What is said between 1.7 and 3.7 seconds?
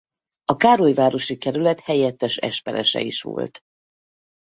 helyettes esperese is volt.